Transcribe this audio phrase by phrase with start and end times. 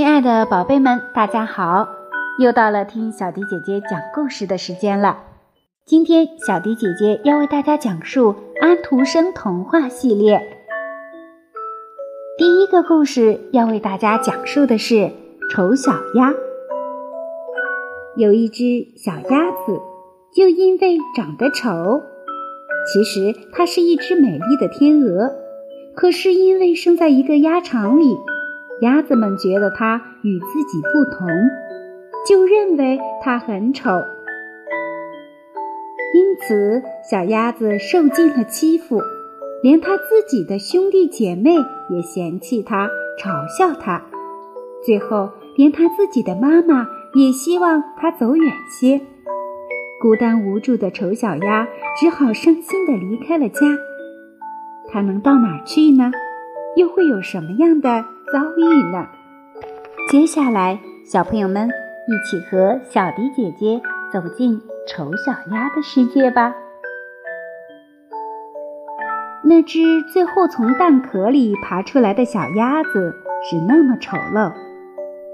[0.00, 1.86] 亲爱的宝贝们，大家好！
[2.38, 5.24] 又到了听小迪姐姐讲故事的时间了。
[5.84, 10.40] 今天小迪姐姐要为大家讲述安徒生童话系列。
[12.38, 14.94] 第一个故事要为大家讲述的是
[15.52, 16.30] 《丑小鸭》。
[18.16, 18.62] 有一只
[18.96, 19.82] 小鸭子，
[20.34, 22.00] 就因为长得丑，
[22.90, 25.30] 其实它是一只美丽的天鹅，
[25.94, 28.16] 可是因为生在一个鸭场里。
[28.80, 31.28] 鸭子们觉得它与自己不同，
[32.26, 33.90] 就认为它很丑，
[36.14, 39.02] 因此小鸭子受尽了欺负，
[39.62, 41.56] 连它自己的兄弟姐妹
[41.90, 42.88] 也嫌弃它、
[43.22, 44.02] 嘲笑它，
[44.84, 49.00] 最后连它自己的妈妈也希望它走远些。
[50.00, 53.60] 孤单无助的丑小鸭只好伤心地离开了家。
[54.90, 56.10] 它能到哪儿去呢？
[56.76, 58.04] 又会有什么样的？
[58.32, 59.08] 遭遇呢？
[60.08, 63.80] 接下来，小朋友们一起和小迪姐姐
[64.12, 66.54] 走进丑小鸭的世界吧。
[69.42, 69.80] 那只
[70.12, 74.52] 最后从蛋壳里爬出来的小鸭子是那么丑陋，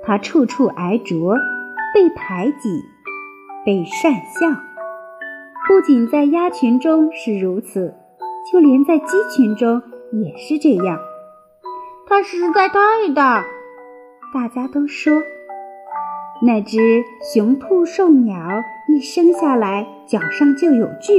[0.03, 1.37] 它处处挨啄，
[1.93, 2.83] 被排挤，
[3.65, 4.61] 被讪笑。
[5.69, 7.95] 不仅在鸭群中是如此，
[8.51, 10.99] 就连在鸡群中也是这样。
[12.09, 12.79] 它实在太
[13.17, 13.45] 大，
[14.33, 15.13] 大家都说，
[16.41, 17.03] 那只
[17.35, 21.19] 雄兔兽鸟一生下来脚上就有锯，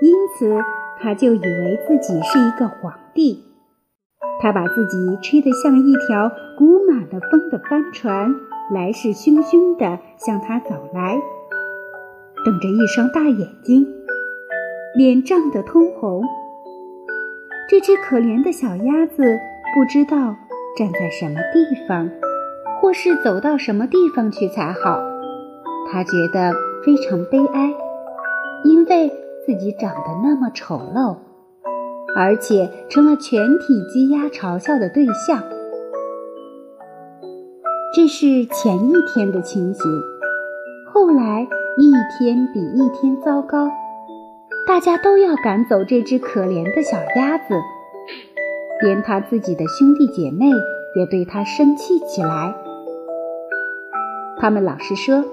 [0.00, 0.58] 因此
[0.98, 3.44] 它就以为自己是一个皇帝。
[4.40, 8.34] 它把自己吹得像一条鼓满了风的帆船，
[8.72, 11.20] 来势汹汹地向它走来，
[12.42, 13.86] 瞪着一双大眼睛，
[14.96, 16.22] 脸涨得通红。
[17.68, 19.38] 这只可怜的小鸭子。
[19.74, 20.36] 不知道
[20.78, 22.08] 站在什么地方，
[22.80, 25.00] 或是走到什么地方去才好。
[25.90, 26.54] 他觉得
[26.84, 27.74] 非常悲哀，
[28.62, 29.08] 因为
[29.44, 31.16] 自己长得那么丑陋，
[32.14, 35.42] 而且成了全体鸡鸭嘲笑的对象。
[37.96, 39.84] 这是前一天的情形，
[40.92, 41.48] 后来
[41.78, 43.68] 一天比一天糟糕，
[44.68, 47.54] 大家都要赶走这只可怜的小鸭子。
[48.84, 50.44] 连他自己的兄弟姐妹
[50.94, 52.54] 也对他生气起来。
[54.36, 55.24] 他们老是说：“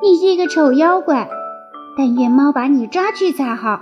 [0.00, 1.28] 你是个丑妖怪，
[1.96, 3.80] 但愿猫把你抓去才好。”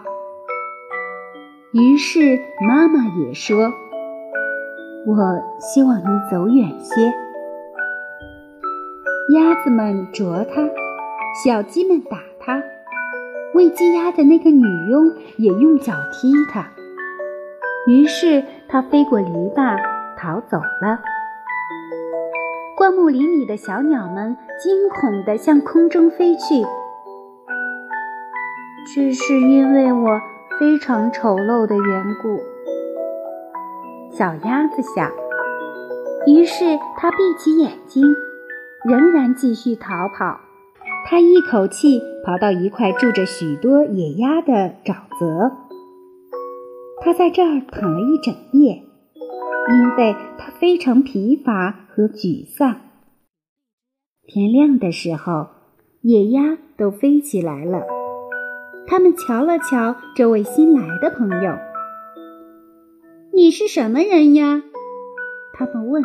[1.73, 3.71] 于是妈妈也说
[5.07, 5.17] ：“我
[5.61, 7.13] 希望你走远些。”
[9.37, 10.71] 鸭子们啄它，
[11.45, 12.63] 小鸡们打它，
[13.53, 16.71] 喂鸡鸭的那个女佣也用脚踢它。
[17.87, 19.79] 于是它飞过篱笆
[20.19, 21.01] 逃走了。
[22.77, 26.65] 灌木林里的小鸟们惊恐地向空中飞去。
[28.95, 30.21] 这是因为我
[30.59, 32.41] 非常丑陋的缘故，
[34.11, 35.11] 小鸭子想。
[36.27, 38.03] 于是它闭起眼睛，
[38.85, 40.41] 仍然继续逃跑。
[41.09, 45.66] 它一口气跑到一块住着许多野鸭的沼泽。
[47.01, 48.83] 他在这儿躺了一整夜，
[49.71, 52.81] 因为他非常疲乏和沮丧。
[54.27, 55.49] 天亮的时候，
[56.03, 57.83] 野鸭都飞起来了。
[58.89, 61.57] 他们瞧了瞧这位新来的朋友
[63.33, 64.63] ：“你是什么人呀？”
[65.55, 66.03] 他们问。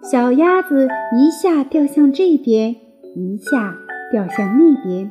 [0.00, 2.76] 小鸭子一下掉向这边，
[3.16, 3.76] 一下
[4.12, 5.10] 掉向那边，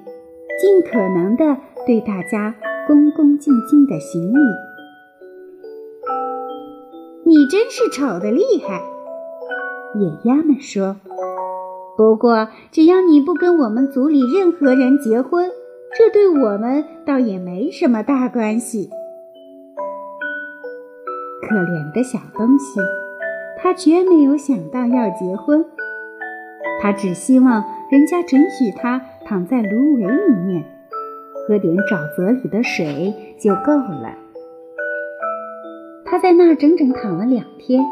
[0.60, 2.56] 尽可能的对大家。
[2.88, 4.40] 恭恭敬敬的行礼。
[7.26, 8.82] 你真是丑的厉害，
[10.00, 10.96] 野鸭们说。
[11.98, 15.50] 不过，只要你不跟我们族里任何人结婚，
[15.98, 18.90] 这对我们倒也没什么大关系。
[21.42, 22.80] 可怜的小东西，
[23.62, 25.66] 他绝没有想到要结婚，
[26.82, 30.64] 他只希望人家准许他躺在芦苇里面。
[31.48, 34.14] 喝点沼泽里的水就够了。
[36.04, 37.84] 他在那儿整整躺了两天。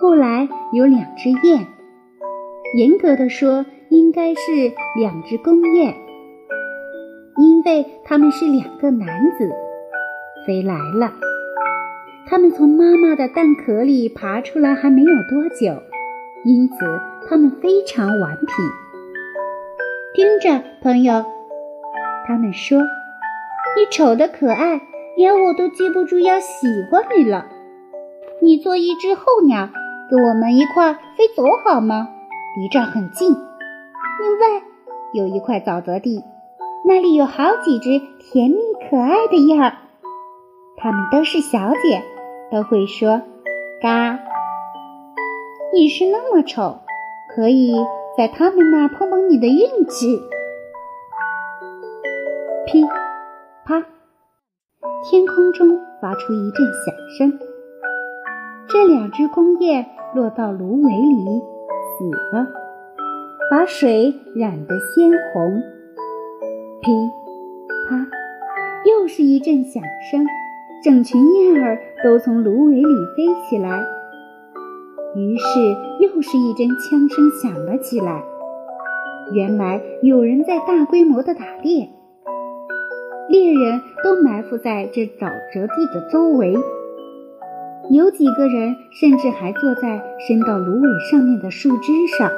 [0.00, 1.66] 后来有两只雁，
[2.76, 5.94] 严格的说，应该是两只公雁，
[7.36, 9.50] 因为他们是两个男子，
[10.46, 11.12] 飞来了。
[12.28, 15.82] 他们从妈妈的蛋壳里爬出来还没有多久，
[16.44, 16.74] 因此
[17.28, 18.52] 他们非常顽皮。
[20.14, 21.37] 听着，朋友。
[22.28, 22.78] 他们说
[23.74, 24.82] ：“你丑的可爱，
[25.16, 27.46] 连我都记不住要喜欢你了。
[28.42, 29.70] 你做一只候鸟，
[30.10, 32.06] 跟我们一块飞走好吗？
[32.60, 33.30] 离这儿很近。
[33.30, 33.36] 另
[34.38, 34.62] 外，
[35.14, 36.22] 有一块沼泽地，
[36.84, 38.58] 那里有好几只甜蜜
[38.90, 39.78] 可爱的燕儿，
[40.76, 42.02] 它们都是小姐，
[42.52, 43.22] 都会说
[43.80, 44.18] “嘎”。
[45.72, 46.80] 你是那么丑，
[47.34, 47.72] 可以
[48.18, 50.20] 在他们那儿碰碰你的运气。
[52.70, 52.84] 噼
[53.64, 53.80] 啪，
[55.02, 57.38] 天空中发出一阵响声。
[58.68, 61.40] 这两只公雁落到芦苇里
[61.96, 62.46] 死了，
[63.50, 65.62] 把水染得鲜红。
[66.82, 66.92] 噼
[67.88, 68.06] 啪，
[68.84, 70.26] 又是一阵响声，
[70.84, 73.82] 整群燕儿都从芦苇里飞起来。
[75.16, 75.46] 于是
[76.00, 78.22] 又是一阵枪声响了起来。
[79.32, 81.88] 原来有人在大规模的打猎。
[83.28, 86.56] 猎人都埋伏在这沼泽地的周围，
[87.90, 92.30] 有几个人甚至还坐在伸到芦苇上面的树枝上。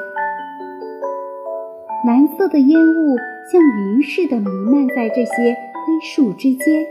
[2.04, 3.16] 蓝色的烟雾
[3.52, 6.84] 像云似的弥漫在这些黑树之间，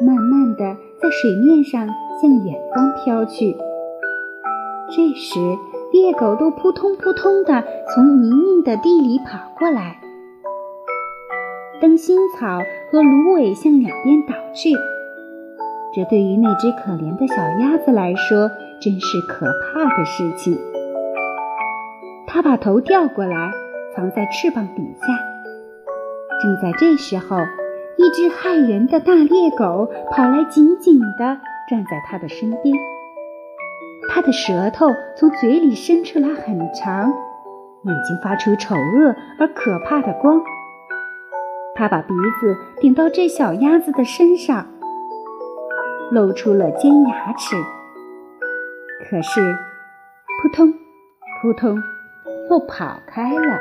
[0.00, 1.88] 慢慢的在水面上
[2.20, 3.56] 向远方飘去。
[4.90, 5.40] 这时，
[5.92, 9.96] 猎狗都扑通扑通的从泥泞的地里跑过来。
[11.80, 12.58] 灯芯草
[12.90, 14.70] 和芦苇向两边倒去，
[15.94, 20.58] 这对于那只可怜的小鸭子来说真是可怕的事情。
[22.26, 23.52] 它把头掉过来，
[23.94, 25.06] 藏在翅膀底下。
[26.42, 27.38] 正在这时候，
[27.96, 31.38] 一只害人的大猎狗跑来，紧紧地
[31.70, 32.74] 站在它的身边。
[34.10, 37.12] 它的舌头从嘴里伸出来很长，
[37.82, 40.40] 眼睛发出丑恶而可怕的光。
[41.78, 44.66] 他把鼻子顶到这小鸭子的身上，
[46.10, 47.54] 露出了尖牙齿。
[49.08, 49.56] 可是，
[50.42, 50.72] 扑通，
[51.40, 51.80] 扑通，
[52.50, 53.60] 又跑开了，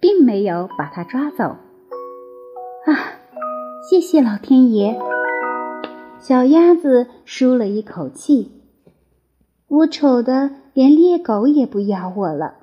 [0.00, 1.58] 并没有把它抓走。
[2.86, 3.20] 啊，
[3.90, 4.98] 谢谢老天爷！
[6.18, 8.52] 小鸭子舒了一口气。
[9.68, 12.54] 我丑的连猎狗也不咬我了。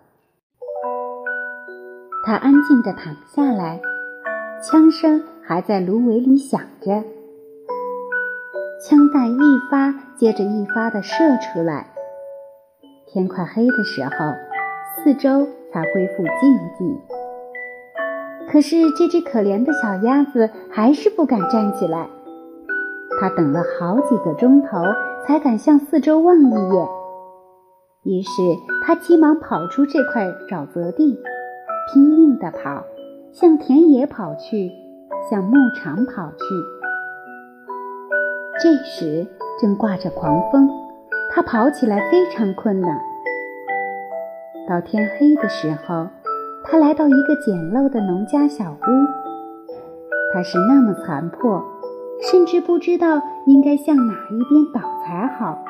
[2.25, 3.79] 它安静地躺下来。
[4.65, 7.03] 枪声还在芦苇里响着，
[8.79, 9.37] 枪弹一
[9.69, 11.87] 发接着一发的射出来。
[13.05, 14.09] 天快黑的时候，
[14.95, 16.97] 四周才恢复静寂。
[18.49, 22.07] 可是这只可怜的小鸭子还是不敢站起来。
[23.19, 24.77] 它等了好几个钟头，
[25.27, 26.87] 才敢向四周望一眼。
[28.03, 28.29] 于是
[28.85, 31.19] 它急忙跑出这块沼泽地，
[31.93, 32.81] 拼命地跑。
[33.33, 34.71] 向田野跑去，
[35.27, 36.45] 向牧场跑去。
[38.61, 39.25] 这时
[39.59, 40.69] 正挂着狂风，
[41.31, 43.01] 他跑起来非常困难。
[44.69, 46.09] 到天黑的时候，
[46.63, 48.85] 他来到一个简陋的农家小屋。
[50.31, 51.63] 他是那么残破，
[52.29, 55.65] 甚至不知道应该向哪一边倒才好，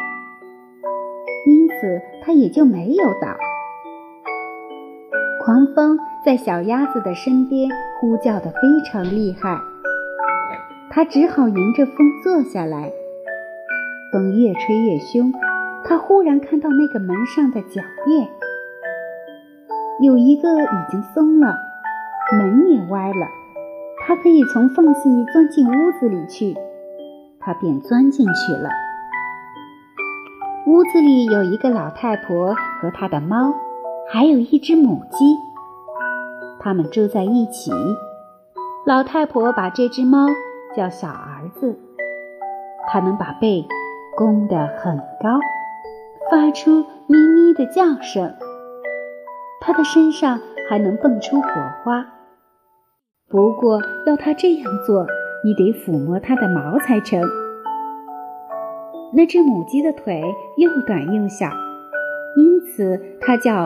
[1.48, 3.38] 因此他也就没有倒。
[5.44, 7.70] 狂风在小鸭子的身边
[8.00, 9.60] 呼叫得非常厉害，
[10.90, 12.90] 它只好迎着风坐下来。
[14.14, 15.34] 风越吹越凶，
[15.84, 18.30] 它忽然看到那个门上的铰链，
[20.00, 21.58] 有一个已经松了，
[22.38, 23.28] 门也歪了，
[24.08, 26.56] 它可以从缝隙钻进屋子里去。
[27.42, 28.70] 它便钻进去了。
[30.68, 33.54] 屋子里有一个老太婆和她的猫。
[34.10, 35.26] 还有一只母鸡，
[36.60, 37.72] 它们住在一起。
[38.86, 40.28] 老太婆把这只猫
[40.76, 41.80] 叫小儿子，
[42.88, 43.66] 它能把背
[44.16, 45.40] 弓得很高，
[46.30, 48.36] 发出咪咪的叫声。
[49.62, 51.48] 它的身上还能蹦出火
[51.84, 52.06] 花。
[53.30, 55.08] 不过要它这样做，
[55.44, 57.22] 你得抚摸它的毛才成。
[59.14, 60.22] 那只母鸡的腿
[60.58, 61.48] 又短又小，
[62.36, 63.66] 因此它叫。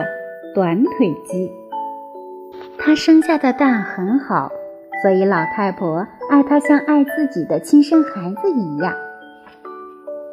[0.54, 1.52] 短腿鸡，
[2.78, 4.50] 它生下的蛋很好，
[5.02, 8.94] 所以老太婆爱它像爱自己的亲生孩子一样。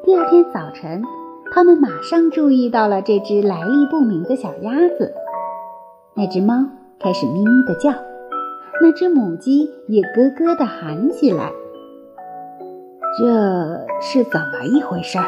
[0.05, 1.03] 第二天早晨，
[1.51, 5.13] 他们马上注意到了这只来历不明的小鸭子。
[6.15, 6.65] 那只猫
[6.99, 7.91] 开始咪咪的叫，
[8.81, 11.51] 那只母鸡也咯咯的喊起来。
[13.19, 15.19] 这是怎么一回事？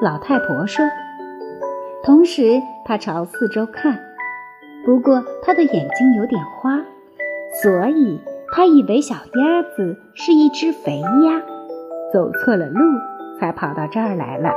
[0.00, 0.82] 老太婆说。
[2.02, 4.00] 同时，他朝四周看，
[4.86, 6.78] 不过他的眼睛有点花，
[7.62, 8.20] 所以
[8.52, 11.42] 他以为小鸭子是一只肥鸭，
[12.12, 12.80] 走错了路，
[13.38, 14.50] 才跑到这儿来了。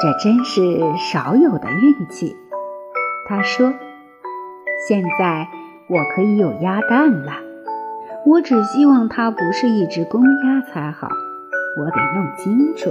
[0.00, 0.62] 这真是
[0.96, 2.34] 少有的运气。
[3.28, 3.72] 他说
[4.88, 5.46] ：“现在
[5.88, 7.32] 我可以有鸭蛋了，
[8.24, 11.08] 我只希望它不是一只公鸭才好。
[11.78, 12.90] 我得弄清楚。”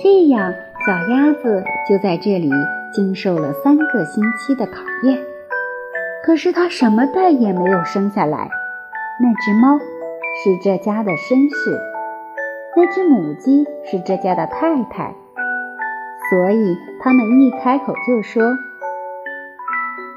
[0.00, 0.54] 这样，
[0.86, 2.50] 小鸭子就在这里
[2.92, 5.18] 经受了三个星期的考验。
[6.24, 8.48] 可是它什么蛋也没有生下来。
[9.20, 11.80] 那只猫是这家的绅士，
[12.76, 15.14] 那只母鸡是这家的太太，
[16.30, 18.56] 所以他们一开口就说：“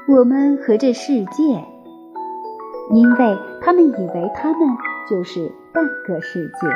[0.06, 1.64] 我们和这世界。”
[2.90, 4.58] 因为他们以为他们
[5.10, 6.68] 就是半个世界，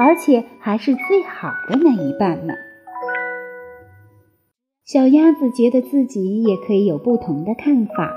[0.00, 2.54] 而且还是最好的那一半呢。
[4.82, 8.10] 小鸭子觉得自己也可以有不同的看法。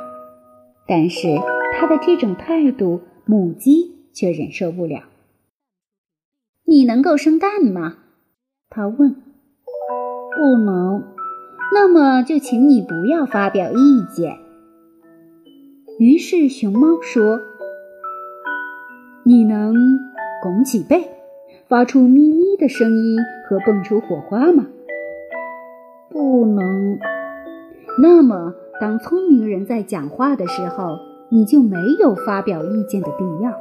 [0.87, 1.27] 但是
[1.73, 5.03] 它的这种态度，母鸡却忍受不了。
[6.65, 7.97] 你能够生蛋吗？
[8.69, 9.15] 他问。
[10.35, 11.03] 不能。
[11.73, 14.37] 那么就请你不要发表意见。
[15.99, 17.39] 于是熊猫说
[19.25, 19.75] ：“你能
[20.41, 21.09] 拱起背，
[21.73, 23.17] 发出咪咪的声音
[23.49, 24.67] 和蹦出火花吗？”
[26.07, 26.99] 不能。
[27.99, 28.53] 那么。
[28.81, 30.97] 当聪明人在讲话的时候，
[31.29, 33.51] 你就没有发表意见的必要。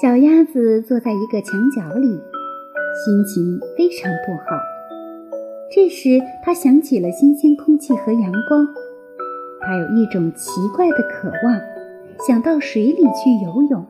[0.00, 4.58] 小鸭子坐在一个墙角里，心情非常不好。
[5.70, 8.66] 这时，它想起了新鲜空气和阳光，
[9.60, 11.60] 它有一种奇怪的渴望，
[12.26, 13.86] 想到水里去游泳。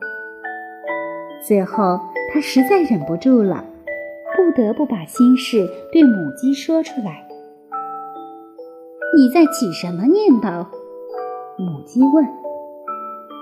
[1.45, 1.99] 最后，
[2.33, 3.63] 他实在忍不住了，
[4.35, 7.25] 不得不把心事对母鸡说出来。
[9.15, 10.65] 你在起什么念头？
[11.57, 12.27] 母鸡问。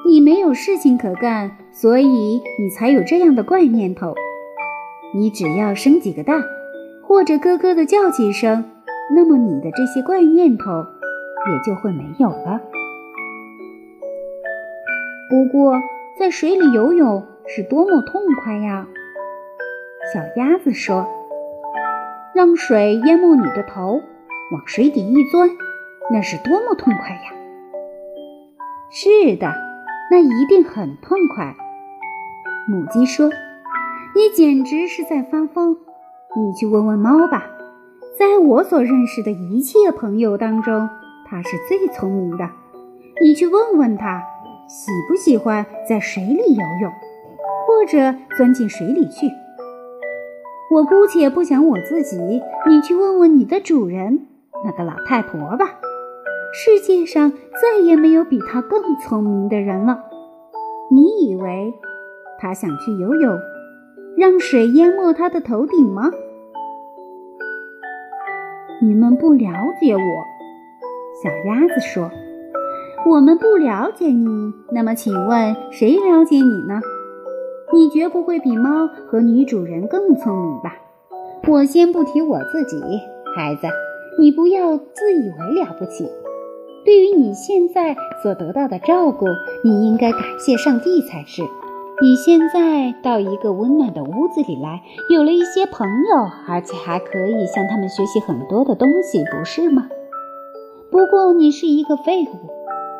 [0.08, 4.14] 你没有事情可干，所以你才有这样的怪念头。
[5.16, 6.44] 你只要生几个蛋，
[7.02, 8.66] 或者咯咯的叫几声，
[9.16, 12.62] 那么你的这些怪念头也就会没有了。
[15.28, 15.74] 不过，
[16.20, 18.88] 在水里游泳是多么痛快呀！
[20.14, 21.08] 小鸭子说
[22.34, 24.02] ：“让水淹没你的头。”
[24.54, 25.50] 往水底一钻，
[26.12, 27.34] 那是多么痛快呀！
[28.92, 29.52] 是的，
[30.12, 31.56] 那一定很痛快。
[32.70, 33.32] 母鸡说
[34.14, 35.78] ：“你简直是在发疯！
[36.36, 37.48] 你去问问猫吧，
[38.20, 40.90] 在我所认识的一切朋友当中，
[41.28, 42.48] 它是最聪明的。
[43.20, 44.22] 你去问问它，
[44.68, 46.92] 喜不喜欢在水里游泳，
[47.66, 49.32] 或者钻进水里去。
[50.72, 52.18] 我姑且不想我自己，
[52.68, 54.28] 你去问问你的主人。”
[54.64, 55.80] 那个老太婆吧，
[56.54, 60.00] 世界上再也没有比她更聪明的人了。
[60.90, 61.74] 你以为
[62.40, 63.38] 她想去游泳，
[64.18, 66.12] 让水淹没她的头顶吗？
[68.82, 70.00] 你们不了解我，
[71.24, 72.10] 小鸭子说
[73.06, 74.54] ：“我们不了解你。
[74.72, 76.82] 那么，请问谁了解你呢？
[77.76, 80.78] 你绝不会比猫和女主人更聪明吧？
[81.46, 82.82] 我先不提我自己，
[83.36, 83.68] 孩子。”
[84.18, 86.10] 你不要自以为了不起。
[86.86, 89.26] 对于你现在所得到的照顾，
[89.62, 91.42] 你应该感谢上帝才是。
[92.02, 99.90] 你现在到一个温暖的屋子里来，有了一些朋友，而且还可以向他们学习很多的东西，不是吗？
[100.90, 102.50] 不过你是一个废物，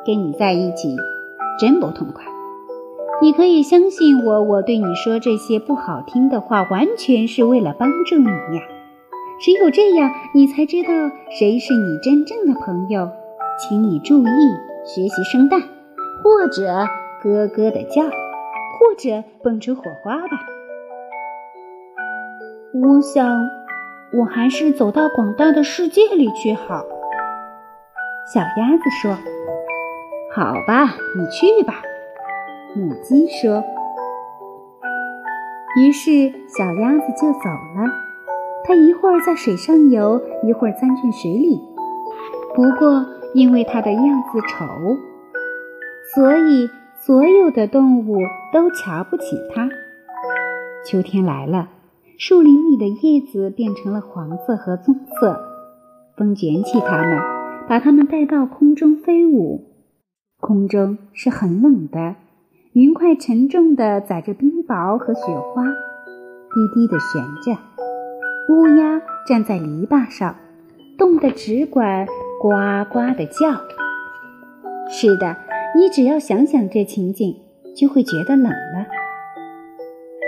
[0.06, 0.98] 跟你在一起
[1.58, 2.26] 真不痛快。
[3.22, 8.62] 你可以相信我，我对你说这些不好听的话，完全是为了帮助你呀。
[9.40, 10.90] 只有这样，你才知道
[11.30, 13.10] 谁是你真正的朋友。
[13.58, 14.28] 请你注意
[14.84, 15.62] 学习生蛋，
[16.22, 16.86] 或者
[17.24, 20.46] 咯咯的叫，或者蹦出火花吧。
[22.74, 23.26] 我想，
[24.12, 26.84] 我还是走到广大的世界里去好。
[28.34, 29.18] 小鸭子说
[30.36, 31.82] ：“好吧，你去吧。”
[32.76, 33.64] 母鸡说。
[35.78, 37.90] 于是，小鸭子就走了。
[38.66, 41.62] 它一会儿在水上游，一会儿钻进水里。
[42.54, 44.66] 不过，因为它的样子丑，
[46.14, 48.18] 所以所有的动物
[48.52, 49.70] 都瞧不起它。
[50.86, 51.70] 秋天来了，
[52.18, 55.40] 树林里的叶子变成了黄色和棕色，
[56.18, 57.20] 风卷起它们，
[57.70, 59.64] 把它们带到空中飞舞。
[60.42, 62.16] 空中是很冷的，
[62.76, 67.58] 云块沉重地载着冰雹和雪花，低低地悬着。
[68.50, 70.36] 乌鸦站在篱笆上，
[70.98, 72.06] 冻得只管
[72.42, 72.50] 呱
[72.92, 73.54] 呱地叫。
[74.90, 75.38] 是的，
[75.74, 77.38] 你只要想想这情景，
[77.74, 78.86] 就会觉得冷了。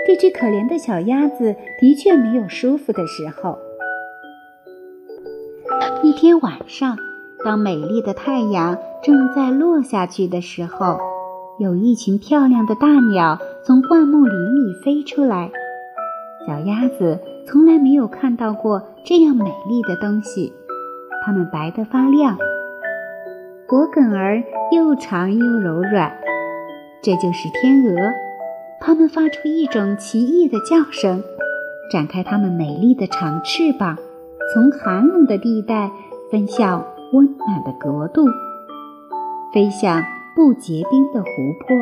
[0.06, 3.58] 这只可怜的小鸭子的确没有舒服的时候。
[6.02, 6.96] 一天晚上，
[7.44, 10.98] 当美丽的太阳正在落下去的时候，
[11.58, 15.50] 有一群漂亮的大鸟从灌木林里飞出来。
[16.46, 20.52] 小鸭子从来没有看到过这样美丽的东西，
[21.26, 22.36] 它们白得发亮，
[23.66, 26.12] 脖梗儿又长又柔软。
[27.02, 28.12] 这就是天鹅，
[28.80, 31.22] 它们发出一种奇异的叫声，
[31.90, 33.96] 展开它们美丽的长翅膀，
[34.54, 35.90] 从寒冷的地带
[36.30, 38.26] 飞向温暖的国度，
[39.52, 40.02] 飞向
[40.38, 41.76] 不结冰的湖泊。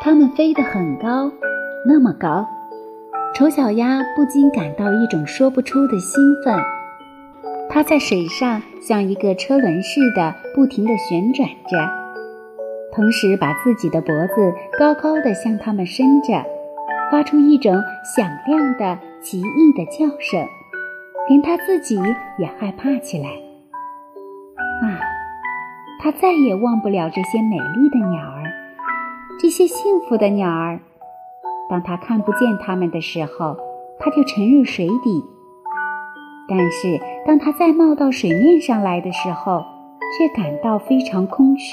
[0.00, 1.30] 它们飞得很高，
[1.86, 2.44] 那么高。
[3.36, 6.58] 丑小鸭不禁感到一种说不出的兴奋，
[7.70, 11.88] 它在水上像一个车轮似的不停地旋转着，
[12.92, 16.44] 同时把自己的脖子高高的向它们伸着，
[17.12, 17.80] 发出一种
[18.16, 20.44] 响亮的奇异的叫声，
[21.28, 21.96] 连它自己
[22.40, 23.45] 也害怕起来。
[26.06, 28.44] 他，再也忘不了这些美丽的鸟儿，
[29.40, 30.78] 这些幸福的鸟儿。
[31.68, 33.56] 当他看不见它们的时候，
[33.98, 35.24] 他就沉入水底；
[36.48, 39.64] 但是当他再冒到水面上来的时候，
[40.16, 41.72] 却感到非常空虚。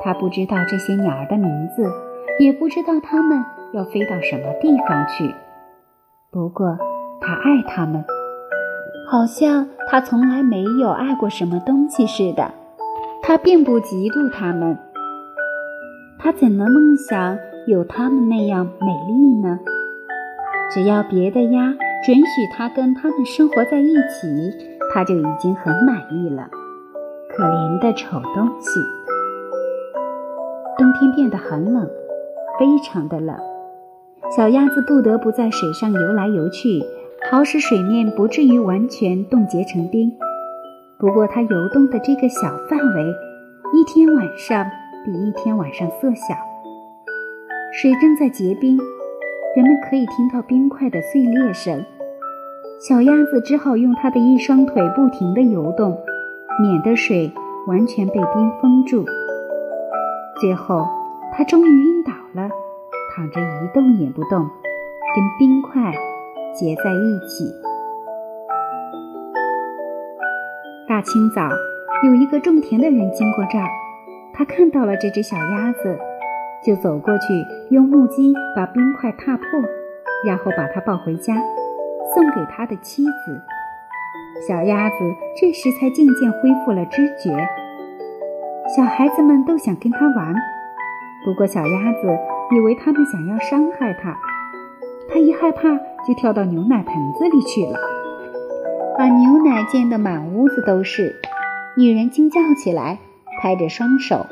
[0.00, 1.90] 他不知道这些鸟儿的名字，
[2.38, 5.34] 也不知道它们要飞到什么地方去。
[6.30, 6.78] 不过，
[7.20, 8.04] 他爱它们，
[9.10, 12.54] 好像他从来没有爱过什么东西似的。
[13.28, 14.78] 他并不嫉妒它们，
[16.18, 17.36] 他怎能梦想？
[17.66, 19.58] 有他们那样美丽呢？
[20.72, 21.74] 只要别的鸭
[22.06, 22.24] 准许
[22.56, 24.56] 它跟它们生活在一起，
[24.94, 26.48] 它就已经很满意了。
[27.28, 28.80] 可怜的丑东西！
[30.78, 31.86] 冬天变得很冷，
[32.58, 33.36] 非常的冷。
[34.34, 36.82] 小鸭子不得不在水上游来游去，
[37.30, 40.16] 好使水面不至于完全冻结成冰。
[40.98, 43.14] 不过，它游动的这个小范围，
[43.72, 44.66] 一天晚上
[45.04, 46.34] 比一天晚上缩小。
[47.72, 48.76] 水正在结冰，
[49.54, 51.84] 人们可以听到冰块的碎裂声。
[52.80, 55.96] 小鸭子只好用它的一双腿不停地游动，
[56.60, 57.30] 免得水
[57.68, 59.04] 完全被冰封住。
[60.40, 60.84] 最后，
[61.32, 62.50] 它终于晕倒了，
[63.14, 65.92] 躺着一动也不动，跟冰块
[66.52, 67.67] 结在一起。
[70.88, 71.50] 大清早，
[72.02, 73.68] 有一个种田的人经过这儿，
[74.32, 75.98] 他看到了这只小鸭子。
[76.64, 77.24] 就走过去，
[77.70, 79.44] 用木屐把冰块踏破，
[80.26, 81.34] 然后把它抱回家，
[82.14, 83.40] 送给他的妻子。
[84.48, 84.96] 小鸭子
[85.38, 87.36] 这时才渐渐恢复了知觉。
[88.74, 90.34] 小孩子们都想跟它玩，
[91.22, 92.08] 不过小鸭子
[92.56, 94.16] 以为他们想要伤害它，
[95.12, 95.68] 它一害怕
[96.06, 97.78] 就跳到牛奶盆子里去了，
[98.98, 101.14] 把牛奶溅得满屋子都是。
[101.76, 102.98] 女人惊叫起来，
[103.40, 104.26] 拍着双手。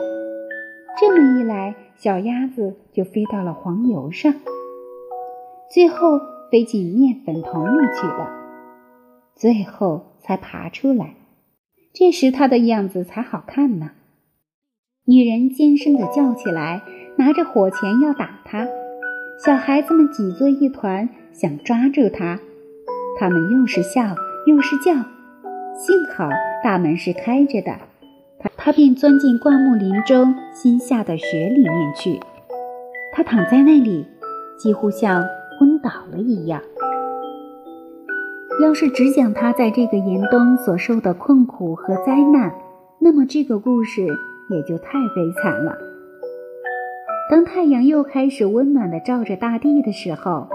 [0.98, 4.34] 这么一来，小鸭子就飞到了黄油上，
[5.72, 6.18] 最后
[6.50, 8.28] 飞进面粉桶里去了，
[9.36, 11.14] 最后才爬出来。
[11.94, 13.92] 这时它的样子才好看呢。
[15.04, 16.82] 女人尖声地叫起来，
[17.18, 18.66] 拿着火钳要打它。
[19.44, 22.40] 小孩子们挤作一团，想抓住它。
[23.18, 24.14] 他们又是笑
[24.46, 24.92] 又是叫。
[25.74, 26.28] 幸好
[26.64, 27.72] 大门是开着的。
[28.38, 32.18] 他他便钻进灌木林中新下的雪里面去。
[33.12, 34.06] 他躺在那里，
[34.58, 35.22] 几乎像
[35.58, 36.60] 昏倒了一样。
[38.62, 42.54] 要是只讲他在这个严冬所受的困苦和灾难，
[42.98, 45.76] 那么这个故事也就太悲惨了。
[47.30, 50.48] 当太阳又开始温暖地照着大地的时候，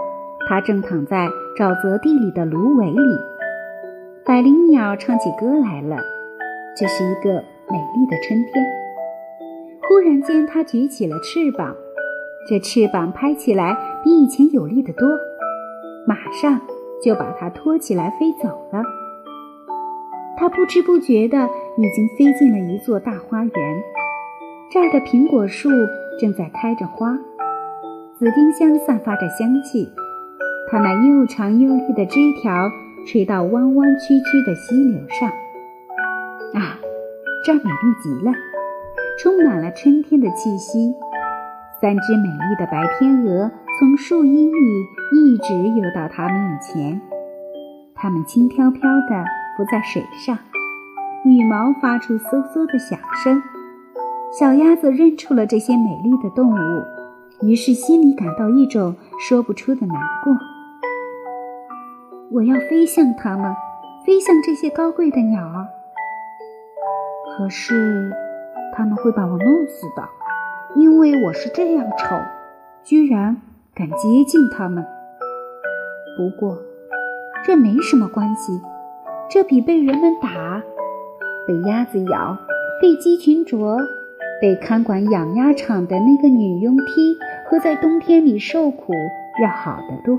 [0.48, 3.31] 他正躺在沼泽地里的芦苇里。
[4.24, 5.96] 百灵鸟唱起歌来了，
[6.76, 7.42] 这是一个。
[7.70, 8.64] 美丽的春天，
[9.88, 11.74] 忽然间，它举起了翅膀，
[12.46, 15.08] 这翅膀拍起来比以前有力得多，
[16.06, 16.60] 马上
[17.02, 18.82] 就把它托起来飞走了。
[20.36, 23.82] 它不知不觉的已经飞进了一座大花园，
[24.70, 25.70] 这儿的苹果树
[26.20, 27.16] 正在开着花，
[28.18, 29.90] 紫丁香散发着香气，
[30.70, 32.68] 它那又长又绿的枝条
[33.06, 35.28] 垂到弯弯曲曲的溪流上。
[36.54, 36.78] 啊！
[37.44, 38.32] 这儿美丽极了，
[39.18, 40.94] 充满了春天的气息。
[41.80, 47.00] 三只美丽的白天鹅从树荫里一直游到它面前，
[47.96, 49.24] 它们轻飘飘地
[49.56, 50.38] 浮在水上，
[51.24, 53.42] 羽毛发出嗖嗖的响声。
[54.38, 56.84] 小鸭子认出了这些美丽的动物，
[57.44, 60.32] 于是心里感到一种说不出的难过。
[62.34, 63.54] 我要飞向它们，
[64.06, 65.68] 飞向这些高贵的鸟儿。
[67.36, 68.10] 可是，
[68.74, 70.02] 他们会把我弄死的，
[70.74, 72.16] 因为我是这样丑，
[72.82, 73.36] 居然
[73.74, 74.82] 敢接近他们。
[76.16, 76.56] 不过，
[77.44, 78.58] 这没什么关系，
[79.28, 80.62] 这比被人们打、
[81.46, 82.38] 被鸭子咬、
[82.80, 83.76] 被鸡群啄、
[84.40, 87.18] 被看管养鸭场的那个女佣踢
[87.50, 88.94] 和在冬天里受苦
[89.42, 90.18] 要好得多。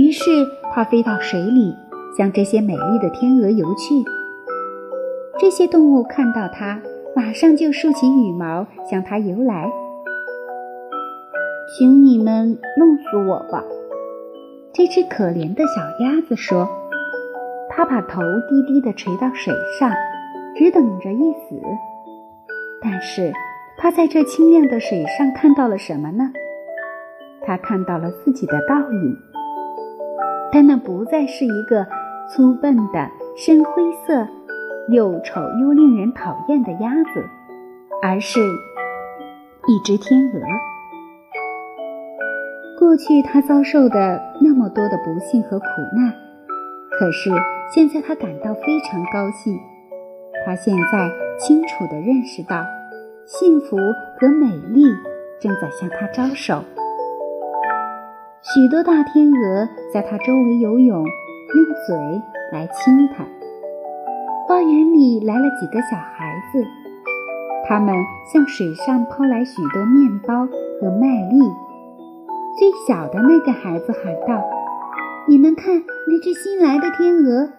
[0.00, 1.76] 于是，它飞到水里，
[2.16, 4.02] 向这些美丽的天鹅游去。
[5.38, 6.80] 这些动物看到它，
[7.14, 9.70] 马上就竖起羽毛向它游来。
[11.76, 13.62] 请你们弄死我吧！
[14.72, 16.66] 这只可怜的小鸭子说
[17.68, 19.92] ：“它把头低低地垂到水上，
[20.56, 21.60] 只等着一死。
[22.80, 23.30] 但是，
[23.76, 26.32] 它在这清亮的水上看到了什么呢？
[27.42, 29.16] 它看到了自己的倒影，
[30.52, 31.86] 但那不再是一个
[32.34, 33.72] 粗笨的深灰
[34.06, 34.26] 色。”
[34.88, 37.24] 又丑又令人讨厌的鸭子，
[38.02, 40.40] 而是一只天鹅。
[42.76, 46.12] 过去他遭受的那么多的不幸和苦难，
[46.98, 47.30] 可是
[47.72, 49.56] 现在他感到非常高兴。
[50.44, 51.08] 他现在
[51.38, 52.64] 清楚地认识到，
[53.26, 53.76] 幸福
[54.18, 54.82] 和美丽
[55.40, 56.64] 正在向他招手。
[58.42, 63.22] 许多大天鹅在它周围游泳，用嘴来亲它。
[64.48, 66.64] 花园里来了几个小孩子，
[67.68, 67.94] 他们
[68.32, 70.46] 向水上抛来许多面包
[70.80, 71.38] 和麦粒。
[72.58, 74.42] 最小的那个孩子喊道
[75.28, 77.52] ：“你们看，那只新来的天鹅！”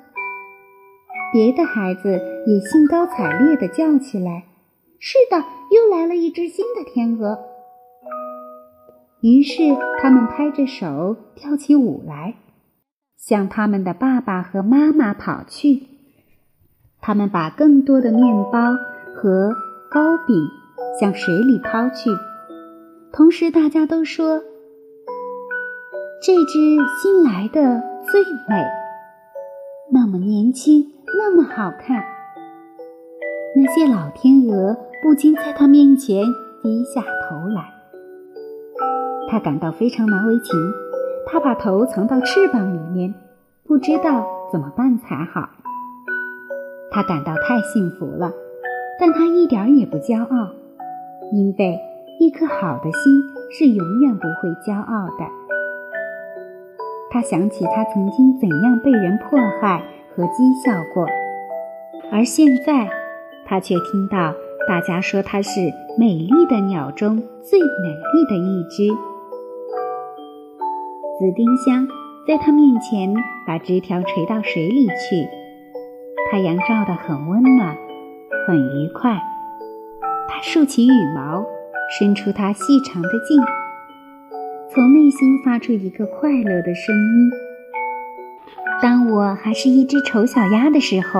[1.32, 2.10] 别的孩子
[2.48, 4.46] 也兴高采烈地叫起来
[4.98, 5.38] ：“是的，
[5.70, 7.38] 又来了一只新的天鹅！”
[9.22, 9.62] 于是
[10.02, 12.36] 他们拍着手跳起舞来，
[13.18, 15.84] 向他们的爸爸和妈妈跑去。
[17.00, 18.76] 他们把更多的面包
[19.16, 19.56] 和
[19.92, 20.36] 糕饼
[21.00, 22.10] 向水里抛去，
[23.12, 24.42] 同时大家都说
[26.22, 26.60] ：“这只
[27.02, 27.82] 新来的
[28.12, 28.66] 最美，
[29.92, 32.04] 那么年轻，那么好看。”
[33.56, 36.24] 那些老天鹅不禁在他面前
[36.64, 37.81] 低下头来。
[39.32, 40.60] 他感到非常难为情，
[41.26, 43.16] 他把头藏到翅膀里面，
[43.66, 45.50] 不知道怎么办才好。
[46.92, 48.34] 他感到太幸福了，
[49.00, 50.50] 但他一点也不骄傲，
[51.32, 51.80] 因为
[52.20, 55.26] 一颗好的心是永远不会骄傲的。
[57.10, 59.82] 他想起他曾经怎样被人迫害
[60.14, 61.06] 和讥笑过，
[62.12, 62.90] 而现在
[63.46, 64.34] 他却听到
[64.68, 65.62] 大家说他是
[65.98, 68.94] 美丽的鸟中最美丽的一只。
[71.22, 71.88] 紫丁香
[72.28, 73.14] 在他面前
[73.46, 75.30] 把枝条垂到水里去。
[76.32, 77.78] 太阳照得很温暖，
[78.48, 79.22] 很愉快。
[80.28, 81.46] 它竖起羽毛，
[81.96, 83.40] 伸出它细长的颈，
[84.74, 87.32] 从内心发出一个快乐的声音。
[88.82, 91.20] 当我还是一只丑小鸭的时候，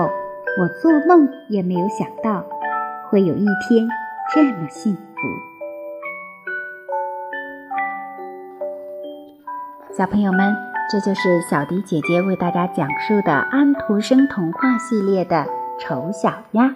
[0.58, 2.44] 我做梦也没有想到
[3.08, 3.86] 会有一天
[4.34, 5.51] 这么幸福。
[9.92, 10.54] 小朋友们。
[10.90, 15.36] 这就是小迪姐姐为大家讲述的安徒生童话系列的
[15.78, 16.66] 《丑小鸭》。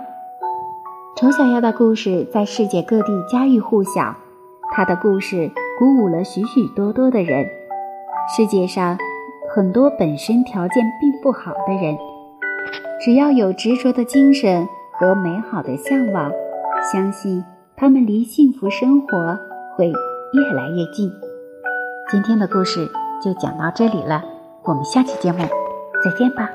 [1.16, 4.14] 丑小鸭的故事在世界各地家喻户晓，
[4.70, 7.46] 它的故事鼓舞了许许多多的人。
[8.36, 8.96] 世界上
[9.54, 11.96] 很多本身条件并不好的人，
[13.00, 14.66] 只要有执着的精神
[14.98, 16.30] 和美好的向往，
[16.92, 17.44] 相信
[17.76, 19.38] 他们离幸福生活
[19.76, 21.10] 会越来越近。
[22.10, 22.88] 今天的故事。
[23.22, 24.22] 就讲到这里了，
[24.62, 25.38] 我们下期节目
[26.04, 26.48] 再见吧。